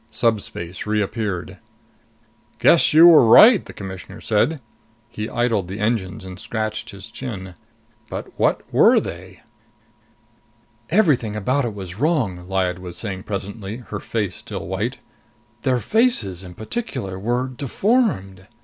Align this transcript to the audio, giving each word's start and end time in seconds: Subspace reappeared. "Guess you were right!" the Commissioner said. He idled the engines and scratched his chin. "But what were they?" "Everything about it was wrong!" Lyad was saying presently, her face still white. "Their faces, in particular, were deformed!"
Subspace 0.09 0.87
reappeared. 0.87 1.59
"Guess 2.57 2.91
you 2.91 3.05
were 3.05 3.23
right!" 3.27 3.63
the 3.63 3.71
Commissioner 3.71 4.19
said. 4.19 4.59
He 5.09 5.29
idled 5.29 5.67
the 5.67 5.79
engines 5.79 6.25
and 6.25 6.39
scratched 6.39 6.89
his 6.89 7.11
chin. 7.11 7.53
"But 8.09 8.31
what 8.35 8.63
were 8.73 8.99
they?" 8.99 9.41
"Everything 10.89 11.35
about 11.35 11.65
it 11.65 11.75
was 11.75 11.99
wrong!" 11.99 12.47
Lyad 12.49 12.79
was 12.79 12.97
saying 12.97 13.25
presently, 13.25 13.75
her 13.91 13.99
face 13.99 14.35
still 14.37 14.65
white. 14.65 14.97
"Their 15.61 15.77
faces, 15.77 16.43
in 16.43 16.55
particular, 16.55 17.19
were 17.19 17.47
deformed!" 17.47 18.47